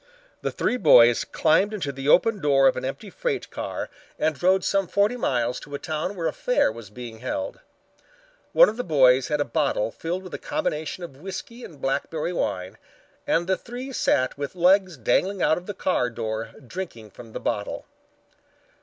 The 0.41 0.49
three 0.51 0.77
boys 0.77 1.23
climbed 1.23 1.75
into 1.75 1.91
the 1.91 2.07
open 2.09 2.39
door 2.41 2.67
of 2.67 2.75
an 2.75 2.83
empty 2.83 3.11
freight 3.11 3.51
car 3.51 3.87
and 4.17 4.41
rode 4.41 4.63
some 4.63 4.87
forty 4.87 5.15
miles 5.15 5.59
to 5.59 5.75
a 5.75 5.77
town 5.77 6.15
where 6.15 6.25
a 6.25 6.33
fair 6.33 6.71
was 6.71 6.89
being 6.89 7.19
held. 7.19 7.59
One 8.51 8.67
of 8.67 8.77
the 8.77 8.83
boys 8.83 9.27
had 9.27 9.39
a 9.39 9.45
bottle 9.45 9.91
filled 9.91 10.23
with 10.23 10.33
a 10.33 10.39
combination 10.39 11.03
of 11.03 11.17
whiskey 11.21 11.63
and 11.63 11.79
blackberry 11.79 12.33
wine, 12.33 12.79
and 13.27 13.45
the 13.45 13.55
three 13.57 13.93
sat 13.93 14.35
with 14.39 14.55
legs 14.55 14.97
dangling 14.97 15.43
out 15.43 15.59
of 15.59 15.67
the 15.67 15.75
car 15.75 16.09
door 16.09 16.49
drinking 16.65 17.11
from 17.11 17.33
the 17.33 17.39
bottle. 17.39 17.85